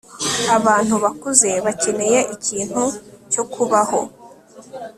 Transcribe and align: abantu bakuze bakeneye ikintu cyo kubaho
abantu 0.57 0.93
bakuze 1.03 1.49
bakeneye 1.65 2.19
ikintu 2.35 2.83
cyo 3.31 3.43
kubaho 3.53 4.01